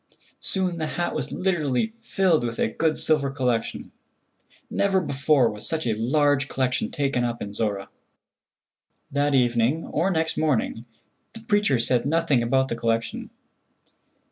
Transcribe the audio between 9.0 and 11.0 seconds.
That evening or next morning